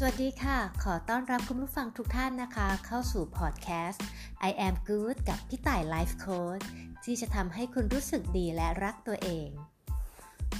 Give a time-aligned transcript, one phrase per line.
[0.00, 4.04] สวัสดีค่ะ ขอต้อนรับคุณผู้ฟังทุกท่านนะคะ เข้าสู่พอดแคสต์
[4.48, 6.60] I am good กับพี่ต่ายไลฟ์โค้ด
[7.04, 9.48] ที่จะทำให้คุณรู้สึกดีและรักตัวเอง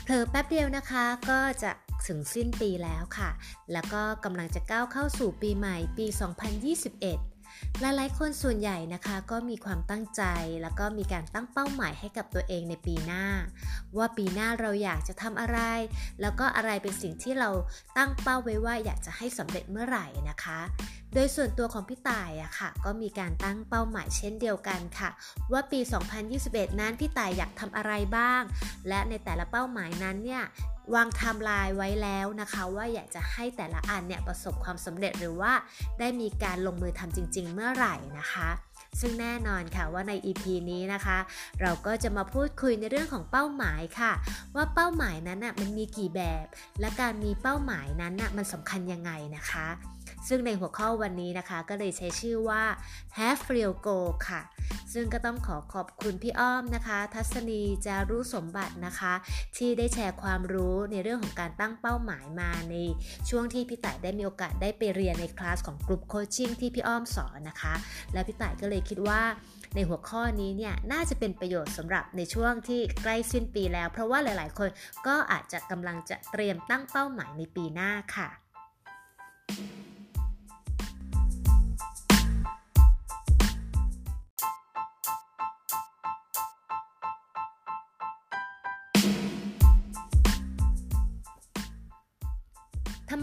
[0.03, 1.71] เผลอแป๊บเดียวนะคะก็จะ
[2.07, 3.31] ถึงสิ้นปีแล้วค่ะ
[3.73, 6.07] แล้วก็กำลังจะก้าวเข้าสู่ปีใหม่ปี
[6.73, 7.36] 2021
[7.81, 10.23] หลายๆ คนส่วนใหญ่นะคะก็มีความตั้งใจ
[10.63, 13.25] แล้วก็มีการตั้งเป้าหมายให้กับตัวเองในปีหน้า
[13.97, 15.59] ว่าปีหน้าเราอยากจะทำอะไร
[16.21, 17.51] แล้วก็อะไรเป็นสิ่งที่เรา
[17.97, 20.61] ตั้งเป้าไว้ว่าอยากจะให้สำเร็จเมื่อไหร่นะคะ
[21.15, 25.11] โดยส่วนตัวของพี่ต่ายอะค่ะ ก็มีการตั้งเป้าหมายเช่นเดียวกันค่ะ
[25.53, 25.81] ว่าปี
[26.31, 28.43] 2021 นั้นพี่ต่ายอยากทำอะไรบ้าง
[28.89, 30.43] และในแต่ละเป้าหมายนั้นเนี่ย
[30.95, 35.53] วางไทม์ไลน์ไว้แล้วนะคะ ว่าอยากจะให้แต่ละอันเนี่ยประสบความสำเร็จหรือว่า
[35.99, 38.49] ได้มีการลงมือทำจริง ๆ เมื่อไหร่นะคะ
[39.01, 41.19] ซึ่งแน่นอนค่ะว่าใน EP นี้นะคะ
[41.61, 44.13] เราก็จะมาพูดคุยในเรื่องของเป้าหมายค่ะ
[44.57, 46.47] ว่าเป้าหมายนั้นน่ะมันมีกี่แบบ
[46.81, 49.67] และการมีเป้าหมายนั้นน่ะมันสำคัญยังไงนะคะ
[50.29, 52.63] ซึ่งในหัวข้อวันนี้นะคะ ก็เลยใช้ชื่อว่า
[53.19, 54.41] Have Real Go ค่ะ
[54.93, 59.15] ซึ่งก็ต้องขอขอบคุณพี่อ้อมนะคะ ทัศนีจารุสมบัตินะคะ
[59.57, 62.77] ที่ได้แชร์ความรู้ในเรื่องของการตั้งเป้าหมายมาใน
[63.29, 67.75] ช่วงที่พี่ต่ายได้มีโอกาสได้ไปเรียนในคลาสของกลุ่มโคชชิ่งที่พี่อ้อมสอนนะคะ
[68.13, 69.23] และพี่ต่ายก็เลยคิดว่า
[69.75, 74.69] ในหัวข้อนี้เนี่ยน่าจะเป็นประโยชน์สำหรับในช่วงที่ใกล้สิ้นปีแล้ว เพราะว่าหลาย ๆ คน
[75.07, 78.29] ก็อาจจะกำลังจะเตรียมตั้งเป้าหมายในปีหน้าค่ะ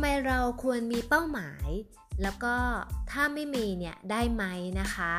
[0.04, 1.70] ไมเราควรมีเป้าหมาย
[2.22, 2.56] แล้วก็
[3.12, 4.44] ถ้าไม่มีเนี่ยได้ไหม
[4.82, 5.14] นะคะ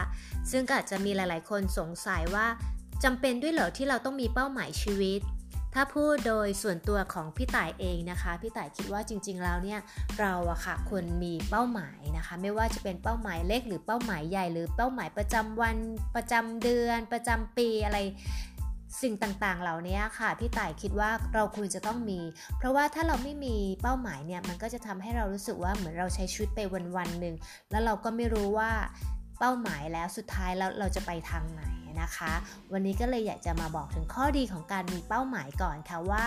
[0.50, 2.46] ซึ่งก็อาจจะมีหลาย ๆ คนสงสัยว่า
[3.04, 5.20] จำเป็นด้วยเหรอที่เราต้องมีเป้าหมายชีวิต
[5.74, 9.80] ถ้าพูดโดยส่วนตัวของพี่ต่ายเองนะคะ พี่ต่ายคิดว่าจริง ๆ แล้วเนี่ย
[10.20, 15.76] เราอะค่ะควรมีเป้าหมายนะคะ ไม่ว่าจะเป็นเป้าหมายเล็กหรือเป้าหมายใหญ่ หรือเป้าหมายประจำวัน
[16.14, 17.98] ประจำเดือน ประจำปีอะไร
[19.03, 22.21] สิ่งต่างๆ เหล่านี้ค่ะพี่ต่ายคิดว่าเราควรจะต้องมี
[22.59, 26.60] เพราะว่าถ้าเราไม่มีเป้าหมายเนี่ยมันก็จะทำให้เรารู้สึกว่าเหมือนเราใช้ชีวิตไป
[26.97, 27.34] วันๆหนึ่ง
[27.71, 28.71] แล้วเราก็ไม่รู้ว่า
[29.38, 31.62] เป้าหมายแล้วสุดท้ายแล้วเราจะไปทางไหน
[32.03, 32.33] นะคะ
[32.72, 36.25] วันนี้ก็เลยอยากจะมาบอกถึงข้อดีของการมีเป้าหมายก่อนค่ะว่า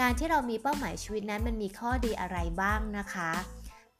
[0.00, 3.30] การที่เรามีเป้าหมายชีวิตนั้นมันมีข้อดีอะไรบ้างนะคะ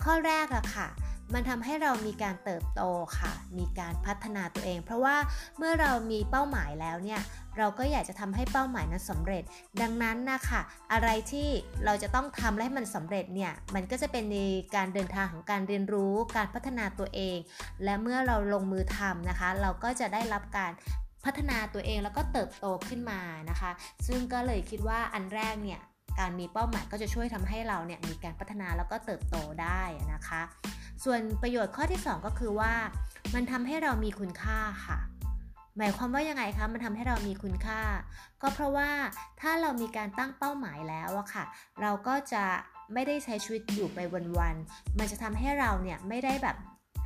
[0.05, 0.89] ข้อแรกอะค่ะ
[1.35, 2.83] มันทำให้เรามีการเติบโต
[3.19, 5.17] ค่ะ มีการพัฒนาตัวเอง เพราะว่า
[5.59, 7.21] เมื่อเรามีเป้าหมายแล้วเนี่ย
[7.59, 9.43] เราก็อยากจะทำให้เป้าหมายนั้นสำเร็จ
[9.83, 10.61] ดังนั้นนะคะ
[10.93, 11.49] อะไรที่
[11.85, 14.39] เราจะต้องทำให้มันสำเร็จเนี่ย มันก็จะเป็นใน
[14.77, 17.39] การเดินทางของการเรียนรู้ การพัฒนาตัวเอง
[17.85, 20.73] และเมื่อเราลงมือทำนะคะ เราก็จะได้รับการ
[21.25, 23.71] พัฒนาตัวเองแล้วก็เติบโตขึ้นมานะคะ
[24.07, 25.81] ซึ่งก็เลยคิดว่าอันแรกเนี่ย
[26.19, 30.43] การมีเป้าหมายก็จะช่วยทำให้เราเนี่ยมีการพัฒนาแล้วก็เติบโตได้นะคะ
[31.05, 32.75] ส่วนประโยชน์ข้อที่ 2 ก็คือว่า
[33.35, 34.99] มันทำให้เรามีคุณค่าค่ะ
[35.79, 37.81] หมายความว่ายังไงคะ มันทำให้เรามีคุณค่า
[38.43, 38.91] ก็เพราะว่า
[39.41, 41.45] ถ้าเรามีการตั้งเป้าหมายแล้วอะค่ะ
[41.81, 42.45] เราก็จะ
[42.93, 43.99] ไม่ได้ใช้ชีวิตอยู่ไป
[44.39, 46.57] วันๆ มันจะทำให้เราเนี่ยไม่ได้แบบ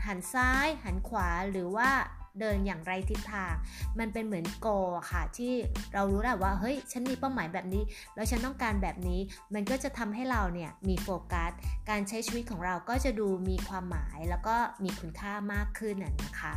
[0.06, 1.90] หันซ้าย หันขวาหรือว่า
[2.40, 3.54] เดินอย่างไรทิศทาง
[3.98, 4.68] มันเป็นเหมือนโก
[5.10, 5.52] ค่ะ ที่
[5.94, 7.82] เรารู้แหล้วว่าเฮ้ยฉันมีเป้าหมายแบบนี้
[8.14, 9.20] แล้วฉันต้องการแบบนี้
[9.54, 11.52] มันก็จะทำให้เราเนี่ยมีโฟกัส
[11.90, 16.56] การใช้ชีวิตของเราก็จะดูมีความหมายแล้วก็มีคุณค่ามากขึ้นนะคะ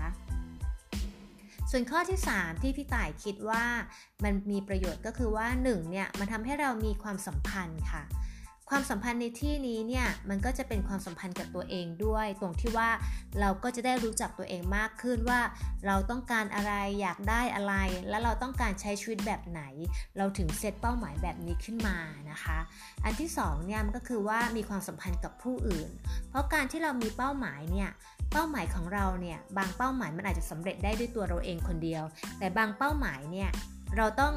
[1.71, 3.63] ส่วนข้อที่ 3 ที่พี่ต่ายคิดว่า
[4.23, 8.03] มันมีประโยชน์ก็คือว่า1เนี่ยมันทำให้เรามีความสัมพันธ์ค่ะ
[8.69, 12.89] ความสัมพันธ์ในที่นี้เนี่ยมันก็จะเป็นความสัมพันธ์กับตัวเองด้วย ตรงที่ว่า
[13.39, 15.39] เราก็จะได้รู้จักตัวเองมากขึ้นว่า
[15.85, 17.73] เราต้องการอะไรอยากได้อะไร
[18.09, 19.61] และเราต้องการใช้ชีวิตแบบไหน
[20.17, 21.97] เราถึงเซตเป้าหมายแบบนี้ขึ้นมา
[22.31, 22.57] นะคะ
[23.03, 25.89] อันที่2เนี่ยมันก็คือว่ามีความสัมพันธ์กับผู้อื่น
[26.29, 27.89] เพราะการที่เรามีเป้าหมายเนี่ย
[28.31, 32.03] เป้าหมายของเราเนี่ยบางเป้าหมายมันอาจจะสำเร็จได้ด้วยตัวเราเองคนเดียว
[32.39, 33.49] แต่บางเป้าหมายเนี่ย
[33.97, 34.33] เราต้อง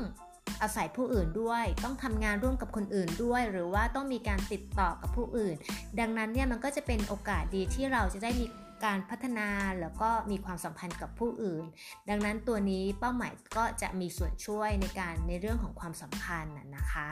[0.62, 5.54] อาศัยผู้อื่นด้วย ต้องทำงานร่วมกับคนอื่นด้วย หรือว่าต้องมีการติดต่อกับผู้อื่น
[6.00, 8.46] ดังนั้นเนี่ยมันก็จะเป็นโอกาสดีที่เราจะได้มี
[8.84, 9.48] การพัฒนา
[9.80, 11.64] แล้วก็มีความสัมพันธ์กับผู้อื่น
[12.08, 17.08] ดังนั้นตัวนี้เป้าหมายก็จะมีส่วนช่วยในการในเรื่องของความสัมพันธ์นะคะ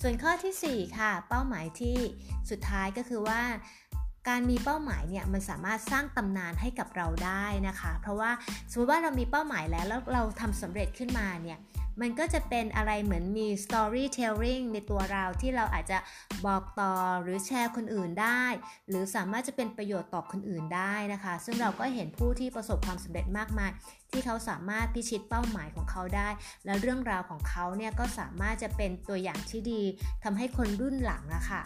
[0.00, 1.96] ส่วนข้อที่ 4 ค่ะ เป้าหมายที่
[2.50, 3.42] สุดท้ายก็คือว่า
[4.28, 8.30] การมีเป้าหมายเนี่ยมันสามารถสร้างตำนานให้กับเราได้นะคะ เพราะว่า
[8.70, 11.58] สมมติว่าเรามีเป้าหมายแล้วแล้วเราทำสำเร็จขึ้นมาเนี่ย
[12.00, 15.98] มันก็จะเป็นอะไรเหมือนมี storytelling ในตัวเราที่เราอาจจะ
[16.46, 16.92] บอกต่อ
[17.22, 18.44] หรือแชร์คนอื่นได้
[18.88, 23.70] หรือสามารถจะเป็นประโยชน์ต่อคนอื่นได้นะคะ ซึ่งเราก็เห็นผู้ที่ประสบความสำเร็จมากมาย
[24.12, 26.28] ที่เขาสามารถพิชิตเป้าหมายของเขาได้
[26.64, 29.82] และเรื่องราวของเขาเนี่ยก็สามารถจะเป็นตัวอย่างที่ดี
[30.24, 31.60] ทำให้คนรุ่นหลังอะค่ะ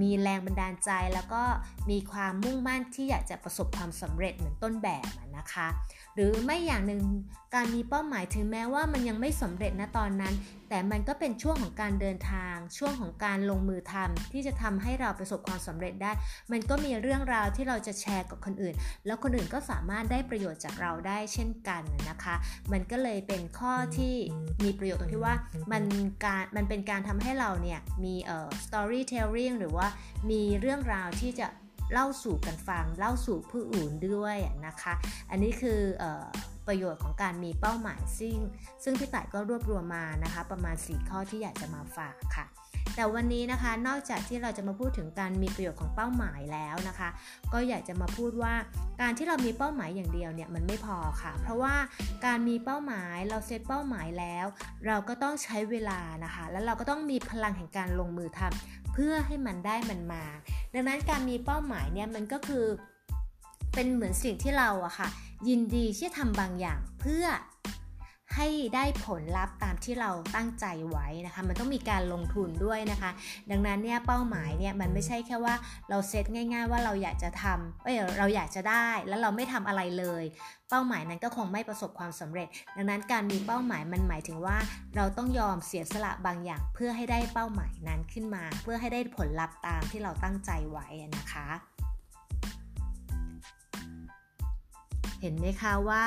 [0.00, 1.42] มีแรงบันดาลใจแล้วก็
[1.90, 5.08] มีความมุ่งมั่นที่อยากจะประสบความสำเร็จเหมือนต้นแบบ
[5.38, 5.68] นะคะ
[6.14, 7.02] หรือไม่อย่างหนึ่ง
[7.54, 10.34] การมีเป้าหมายถึงแม้ว่ามันยังไม่สำเร็จณตอนนั้น
[10.68, 16.12] แต่มันก็เป็นช่วงของการเดินทาง ช่วงของการลงมือทำที่จะทำให้เราประสบความสำเร็จได้
[16.52, 18.74] มันก็มีเรื่องราวที่เราจะแชร์กับคนอื่น
[19.06, 22.34] แล้วคนอื่นก็สามารถได้ประโยชน์จากเราได้เช่นกันนะคะ
[22.72, 24.14] มันก็เลยเป็นข้อที่
[24.64, 25.34] มีประโยชน์ตรงที่ว่า
[25.72, 25.84] มัน
[26.24, 29.86] การมันเป็นการทำให้เราเนี่ยมีเอ่อ storytelling หรือว่า
[30.30, 31.46] มีเรื่องราวที่จะ
[31.92, 34.36] เล่าสู่กันฟัง เล่าสู่ผู้อื่นด้วย
[34.66, 34.94] นะคะ
[35.30, 36.04] อันนี้คืออ
[36.66, 38.36] ประโยชน์ของการมีเป้าหมายซึ่ง
[38.84, 42.44] ซึ่งพี่ต่ายก็รวบรวมมานะคะ ประมาณ 4 ข้อที่อยากจะมาฝากค่ะ
[42.94, 47.08] แต่วันนี้นะคะนอกจากที่เราจะมาพูดถึงการมีประโยชน์ของเป้าหมายแล้วนะคะ
[47.52, 48.54] ก็อยากจะมาพูดว่า
[49.00, 51.74] การที่เรามีเป้าหมายอย่างเดียวเนี่ยมันไม่พอค่ะ เพราะว่า
[52.26, 54.46] การมีเป้าหมายเราเซตเป้าหมายแล้ว
[54.86, 60.24] เราก็ต้องใช้เวลานะคะ แล้วเราก็ต้องมีพลังแห่งการลงมือทำเพื่อให้มันได้มันมา
[60.74, 62.64] ดังนั้นการมีเป้าหมายเนี่ยมันก็คือ
[63.74, 65.08] เป็นเหมือนสิ่งที่เราอะค่ะ
[65.48, 67.24] ยินดีที่จะทำบางอย่างเพื่อ
[68.34, 73.10] ให้ได้ผลลัพธ์ตามที่เราตั้งใจไว้นะคะ มันต้องมีการลงทุนด้วยนะคะ
[73.50, 75.54] ดังนั้นเนี่ยเป้าหมายเนี่ยมันไม่ใช่แค่ว่า
[75.90, 80.24] เราเซตง่าย ๆ ว่าเราอยากจะทำเอ้ยเราอยากจะได้แล้วเราไม่ทำอะไรเลย
[80.70, 84.56] เป้าหมายนั้นก็คงไม่ประสบความสำเร็จ ดังนั้นการมีเป้าหมายมันหมายถึงว่า
[84.96, 90.86] เราต้องยอมเสียสละบางอย่าง เพื่อให้ได้เป้าหมายนั้นขึ้นมา เพื่อให้ได้ผลลัพธ์ตามที่เราตั้งใจไว้
[91.16, 91.48] นะคะ
[95.20, 96.04] เห็นไหมคะว่า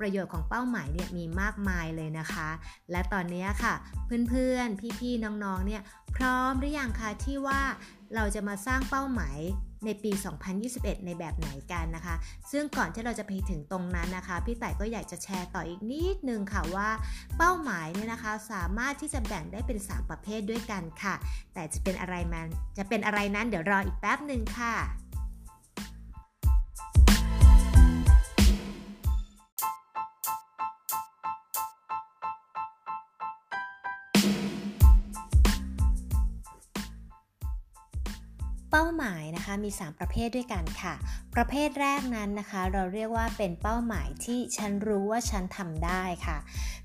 [0.00, 2.48] ประโยชน์ของเป้าหมายเนี่ยมีมากมายเลยนะคะ
[2.90, 3.74] และตอนนี้ค่ะ
[4.28, 5.82] เพื่อนๆ พี่ๆ น้องๆ เนี่ย
[6.16, 7.60] พร้อมหรือยังคะที่ว่า
[8.14, 9.38] เราจะมาสร้างเป้าหมาย
[9.84, 10.12] ในปี
[10.58, 12.14] 2021 ในแบบไหนกันนะคะ
[12.50, 16.88] ซึ่งก่อนที่เราจะไปถึงตรงนั้นนะคะ พี่ต่ายก็อยากจะแชร์ต่ออีกนิดนึงค่ะว่า
[17.38, 21.14] เป้าหมายเนี่ยนะคะ สามารถที่จะแบ่งได้เป็น 3 ประเภทด้วยกันค่ะ
[21.54, 22.46] แต่จะเป็นอะไรมัน
[22.78, 24.74] จะเป็นอะไรนั้นเดี๋ยวรออีกแป๊บหนึ่งค่ะ
[38.70, 40.94] เป้าหมายนะคะมี 3 ประเภทด้วยกันค่ะ
[41.34, 46.38] ประเภทแรกนั้นนะคะ เราเรียกว่าเป็นเป้าหมายที่ฉันรู้ว่าฉันทำได้ค่ะ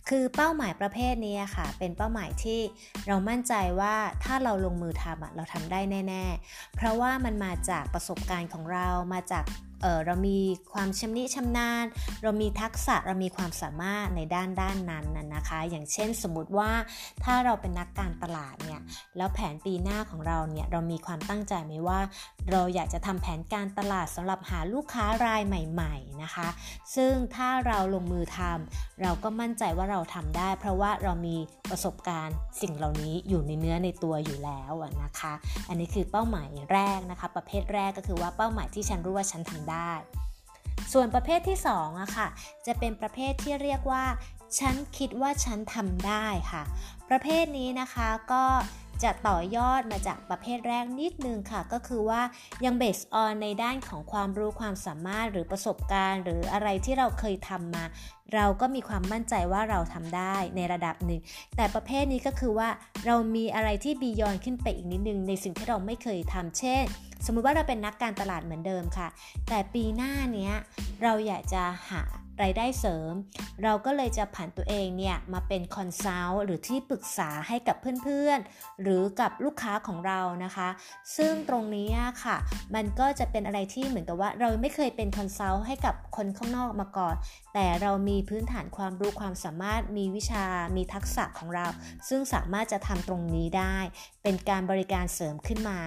[0.09, 2.59] คือเป้าหมายประเภทนี้ค่ะ เป็นเป้าหมายที่
[3.07, 9.43] เรามั่นใจว่าถ้าเราลงมือทำเราทำได้แน่ ๆ เพราะว่ามันมาจากประสบการณ์ของเรามาจาก
[9.81, 10.39] เเรามี
[10.73, 11.85] ความชำนิชำนาญ
[12.23, 15.05] เรามีทักษะเรามีความสามารถในด้านด้านนั้น
[15.35, 16.71] นะคะ อย่างเช่นสมมติว่า
[17.23, 18.81] ถ้าเราเป็นนักการตลาดเนี่ย
[19.17, 21.99] แล้วแผนปีหน้าของเราเนี่ยเรามีความตั้งใจไหมว่า
[22.51, 26.47] เราอยากจะทำแผนการตลาดสำหรับหาลูกค้ารายใหม่ๆนะคะ
[26.95, 31.37] ซึ่งถ้าเราลงมือทำเราก็มั่นใจว่าเราทำได้ เพราะว่าเรามี
[31.69, 34.73] ประสบการณ์สิ่งเหล่านี้อยู่ในเนื้อในตัวอยู่แล้ว
[35.03, 35.33] นะคะ
[35.69, 39.93] อันนี้คือเป้าหมายแรกนะคะ ประเภทแรกก็คือว่าเป้าหมายที่ฉันรู้ว่าฉันทำได้
[40.93, 42.27] ส่วนประเภทที่2อะค่ะ
[42.67, 44.05] จะเป็นประเภทที่เรียกว่า
[44.59, 46.63] ฉันคิดว่าฉันทำได้ค่ะ
[47.09, 48.43] ประเภทนี้นะคะก็
[49.03, 52.21] จะต่อยอดมาจากประเภทแรกนิดนึงค่ะ ก็คือว่า
[52.65, 57.83] ยังเบสออนในด้านของความรู้ความสามารถหรือประสบการณ์ หรืออะไรที่เราเคยทำมา
[58.35, 61.21] เราก็มีความมั่นใจว่าเราทำได้ในระดับหนึ่ง
[61.55, 62.69] แต่ประเภทนี้ก็คือว่า
[63.05, 66.83] เรามีอะไรที่บียอนขึ้นไปอีกนิดนึงในสิ่งที่เราไม่เคยทำเช่น
[67.25, 69.07] สมมุติว่าเราเป็นนักการตลาดเหมือนเดิมค่ะ
[69.49, 70.51] แต่ปีหน้านี้
[71.03, 72.03] เราอยากจะหา
[72.41, 73.11] รายได้เสริม
[73.63, 80.69] เราก็เลยจะผันตัวเองเนี่ยมาเป็น consult หรือที่ปรึกษาให้กับเพื่อนๆ หรือกับลูกค้าของเรานะคะ
[81.17, 81.89] ซึ่งตรงนี้
[82.23, 82.37] ค่ะ
[82.75, 87.15] มันก็จะเป็นอะไรที่เหมือนกับว่าเราไม่เคยเป็น consult ให้กับคนข้างนอกมาก่อน
[87.53, 91.67] แต่เรามีพื้นฐานความรู้ความสามารถมีวิชา มีทักษะของเรา
[92.09, 93.77] ซึ่งสามารถจะทำตรงนี้ได้
[94.23, 95.79] เป็นการบริการเสริมขึ้นมา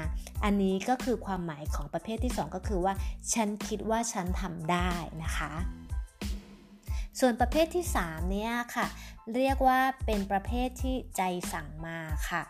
[0.44, 2.94] อันนี้ก็คือความหมายของประเภทที่ 2 ก็คือว่า
[3.34, 4.90] ฉันคิดว่าฉันทำได้
[5.22, 5.52] นะคะ
[7.18, 8.86] ส่วนประเภทที่ 3 เนี่ยค่ะ
[9.36, 11.22] เรียกว่าเป็นประเภทที่ใจ
[11.52, 11.98] สั่งมา
[12.28, 12.42] ค่ะ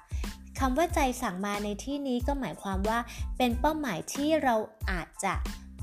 [0.58, 2.98] คำว่าใจสั่งมาในที่นี้ก็หมายความว่า
[3.36, 4.54] เป็นเป้าหมายที่เรา
[4.90, 5.34] อาจจะ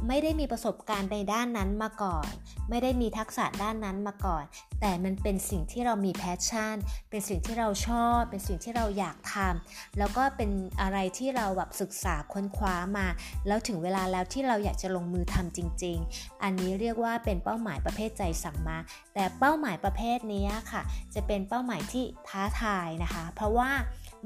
[0.08, 2.30] ไม่ได้มีประสบการณ์ในด้านนั้นมาก่อน
[2.70, 4.44] ไม่ได้มีทักษะด้านนั้นมาก่อน
[4.82, 6.76] แต่มันเป็นสิ่งที่เรามีแพชชั่น
[7.10, 10.50] เป็นสิ่งที่เราชอบ เป็นสิ่งที่เราอยากทำแล้วก็เป็น
[10.82, 13.08] อะไรที่เราแบบศึกษาค้นคว้ามา
[13.48, 18.78] แล้วถึงเวลาแล้วที่เราอยากจะลงมือทำจริง ๆ อันนี้เรียกว่าเป็นเป้าหมายประเภทใจสั่งมา
[19.14, 20.82] แต่เป้าหมายประเภทนี้ค่ะ
[21.14, 23.72] จะเป็นเป้าหมายที่ท้าทายนะคะ เพราะว่า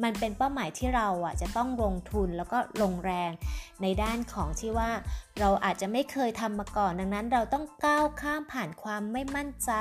[0.03, 3.31] มันเป็นเป้าหมายที่เราอะจะต้องลงทุนแล้วก็ลงแรง
[3.81, 4.89] ในด้านของที่ว่า
[5.39, 9.71] เราอาจจะไม่เคยทำมาก่อน ดังนั้นเราต้องก้าวข้ามผ่านความไม่มั่นใจ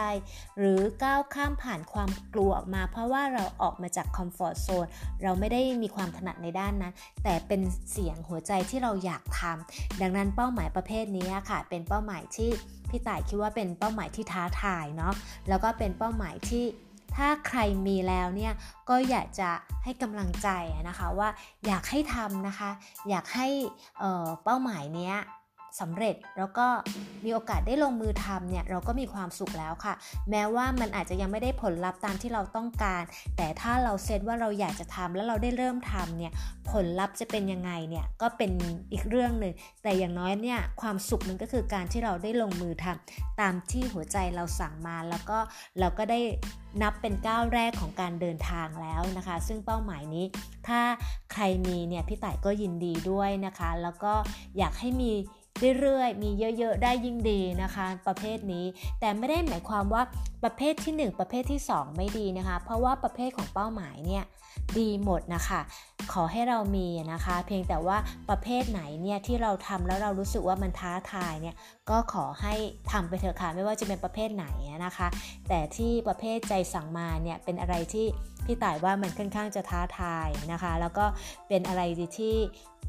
[0.59, 4.87] หรือก้าวข้ามผ่านความกลัวออกมา เพราะว่าเราออกมาจากคอมฟอร์ทโซน
[5.23, 6.95] เราไม่ได้มีความถนัดในด้านนั้น
[7.25, 7.61] แต่เป็น
[7.93, 12.51] เสียงหัวใจที่เราอยากทำดังนั้นเป้าหมายประเภทนี้ค่ะ เป็นเป้าหมายที่
[12.91, 15.15] พี่ต่ายคิดว่าเป็นเป้าหมายที่ท้าทายเนาะ
[15.49, 16.65] แล้วก็เป็นเป้าหมายที่
[17.19, 18.53] ถ้าใครมีแล้วเนี่ย
[18.89, 19.51] ก็อยากจะ
[19.85, 20.49] ให้กำลังใจ
[20.89, 21.29] นะคะว่า
[21.67, 22.71] อยากให้ทำนะคะ
[23.09, 23.49] อยากให้
[24.45, 25.17] เป้าหมายเนี้ย
[25.81, 26.67] สำเร็จแล้วก็
[27.25, 29.95] มีโอกาสได้ลงมือทำเนี่ยเราก็มีความสุขแล้วค่ะ
[30.31, 33.03] แม้ว่ามันอาจจะยังไม่ได้ผลลัพธ์ตามที่เราต้องการ
[33.37, 36.33] แต่ถ้าเราเซตว่าเราอยากจะทำแล้วเราได้เริ่มทำเนี่ย
[36.71, 38.53] ผลลัพธ์จะเป็นยังไงเนี่ยก็เป็น
[38.93, 45.39] อีกเรื่องหนึ่งแต่อย่างน้อยเนี่ยความสุขมันก็คือการที่เราได้ลงมือทำตามที่หัวใจเราสั่งมาแล้วก็
[45.79, 46.21] เราก็ได้
[46.83, 50.25] นับเป็นก้าวแรกของการเดินทางแล้วนะคะ ซึ่งเป้าหมายนี้
[50.69, 50.81] ถ้า
[51.33, 54.13] ใครมีเนี่ยพี่ต่ายก็ยินดีด้วยนะคะ แล้วก็
[54.59, 55.13] อยากให้มี
[55.81, 58.65] เรื่อยๆ มีเยอะๆ ได้ยิ่งดีนะคะ ประเภทนี้
[59.01, 60.03] แต่ไม่ได้หมายความว่า
[60.45, 64.25] ประเภทที่ 1 ประเภทที่ 2 ไม่ดีนะคะ เพราะว่าประเภทของเป้าหมายเนี่ย
[64.79, 65.61] ดีหมดนะคะ
[66.13, 67.97] ขอให้เรามีนะคะ เพียงแต่ว่า
[68.31, 71.55] ประเภทไหนเนี่ยที่เราทำแล้วเรารู้สึกว่ามันท้าทายเนี่ย
[71.91, 72.55] ก็ขอให้
[72.93, 74.47] ทำไปเถอะค่ะไม่ว่าจะเป็นประเภทไหน
[74.87, 75.09] นะคะ
[75.49, 78.07] แต่ที่ประเภทใจสั่งมาเนี่ยเป็นอะไรที่
[78.49, 81.05] พี่ต่ายว่ามันค่อนข้างจะท้าทายนะคะ แล้วก็
[81.49, 81.83] เป็นอะไร
[82.19, 82.37] ที่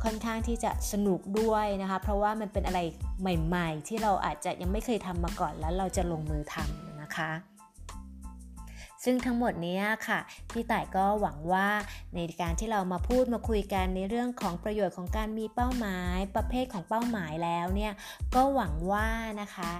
[0.04, 2.80] ค่อนข้างที่จะสนุกด้วยนะคะ เพราะว่ามันเป็นอะไร
[3.22, 7.32] ใหม่ ๆ ที่เราอาจจะยังไม่เคยทำมาก่อนแล้วเราจะลงมือทำนะคะ
[9.04, 10.20] ซึ่งทั้งหมดนี้ค่ะ
[10.52, 11.68] พี่ต่ายก็หวังว่า
[12.16, 17.94] ในการที่เรามาพูดมาคุยกันในเรื่องของประโยชน์ของการมีเป้าหมาย ประเภทของเป้าหมายแล้วเนี่ย
[18.36, 19.08] ก็หวังว่า
[19.42, 19.72] นะคะ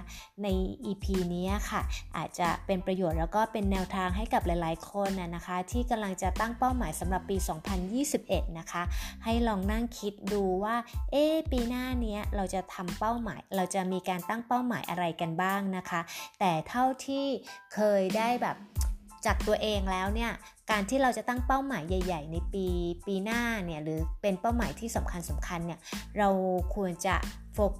[0.42, 0.48] ใน
[0.90, 1.82] EP นี้ค่ะ
[2.16, 7.36] อาจจะเป็นประโยชน์แล้วก็เป็นแนวทางให้กับหลาย ๆ คนนะคะ ที่กำลังจะตั้งเป้าหมายสำหรับปี
[7.96, 8.82] 2021 นะคะ
[9.24, 10.76] ให้ลองนั่งคิดดูว่า
[11.12, 16.00] เอ๊ปีหน้านี้เราจะทำเป้าหมาย เราจะมีการตั้งเป้าหมายอะไรกันบ้างนะคะ
[16.40, 17.24] แต่เท่าที่
[17.74, 18.56] เคยได้แบบ
[19.26, 20.30] จากตัวเองแล้วเนี่ย
[20.70, 22.66] การที่เราจะตั้งเป้าหมายใหญ่ ๆ ในปี
[23.06, 25.80] ปีหน้าเนี่ยหรือเป็นเป้าหมายที่สำคัญสำคัญเนี่ย
[26.18, 26.28] เรา
[26.74, 27.14] ควรจะ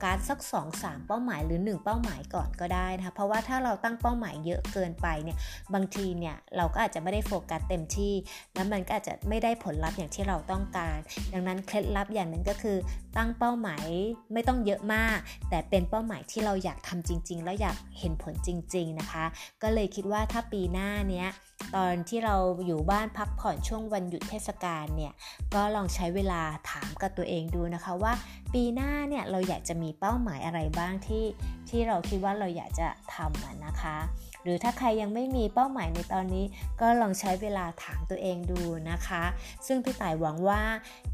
[0.03, 0.39] กัสสัก
[0.73, 5.37] 2-3 เป้าหมายหรือ 1 เป้าหมายก่อนก็ได้นะคะเพราะว่าถ้าเราตั้งเป้าหมายเยอะเกินไปเนี่ย
[5.75, 8.15] บางทีเนี่ยเราก็อาจจะไม่ได้โฟกัสเต็มที่
[8.55, 10.99] แล้วมันก็อาจจะไม่ได้ผลลัพธ์อย่างที่เราต้องการ
[11.33, 12.77] ดังนั้นเคล็ดลับอย่างหนึ่งก็คือ
[13.17, 13.87] ตั้งเป้าหมาย
[14.33, 15.19] ไม่ต้องเยอะมาก
[15.51, 19.25] แต่เป็นเป้าหมายที่เราอยากทำจริง ๆ แล้วอยากเห็นผลจริง ๆนะคะ
[19.63, 21.29] ก็เลยคิดว่าถ้าปีหน้าเนี้ย
[21.77, 25.13] ตอนที่เราอยู่บ้านพักผ่อนช่วงวันหยุดเทศกาลเนี่ย
[25.55, 28.13] ก็ลองใช้เวลาถามกับตัวเองดูนะคะว่า
[28.55, 31.25] ปีหน้าเนี่ยเราอยากจะจะมีเป้าหมายอะไรบ้างที่
[31.69, 33.97] ที่เราคิดว่าเราอยากจะทำนะคะ
[34.43, 36.45] หรือถ้าใครยังไม่มีเป้าหมายในตอนนี้
[36.81, 38.61] ก็ลองใช้เวลาถามตัวเองดู
[38.91, 39.23] นะคะ
[39.67, 40.63] ซึ่งพี่ต่ายหวังว่า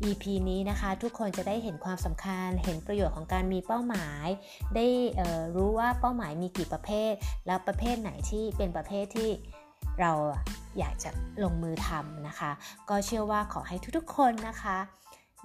[0.08, 4.26] EP นี้นะคะ ทุกคนจะได้เห็นความสำคัญ เห็นประโยชน์ของการมีเป้าหมาย
[4.76, 4.86] ได้
[5.56, 7.12] รู้ว่าเป้าหมายมีกี่ประเภท
[7.46, 9.30] แล้วประเภทไหนที่เป็นประเภทที่
[10.00, 10.12] เรา
[10.78, 11.10] อยากจะ
[11.42, 12.50] ลงมือทำนะคะ
[12.88, 14.78] ก็เชื่อว่าขอให้ทุกๆคนนะคะ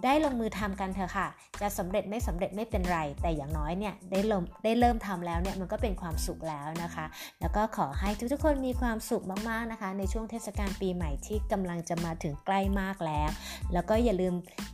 [0.03, 1.27] ได้ลงมือทำกันเถอะค่ะ
[1.61, 7.05] จะสำเร็จไม่สำเร็จไม่เป็นไร แต่อย่างน้อยเนี่ยได้เริ่มได้เริ่มทำแล้วเนี่ยมันก็เป็นความสุขแล้วนะคะ
[7.41, 13.29] แล้วก็ขอให้ทุกๆคนมีความสุขมากๆนะคะ ในช่วงเทศกาลปีใหม่ที่กำลังจะมาถึงใกล้มากแล้ว
[13.73, 14.33] แล้วก็อย่าลืม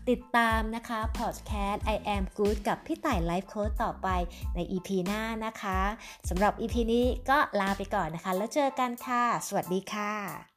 [0.09, 4.07] ติดตามนะคะพอดแคสต์ I am good กับพี่ต่ายไลฟ์โค้ดต่อไป
[4.55, 5.79] ใน EP หน้านะคะ
[6.29, 10.56] สำหรับ EP นี้ก็ลาไปก่อนนะคะ แล้วเจอกันค่ะ สวัสดีค่ะ